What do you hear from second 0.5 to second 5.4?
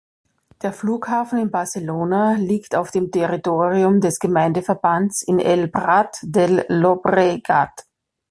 Der Flughafen Barcelona liegt auf dem Territorium des Gemeindeverbands in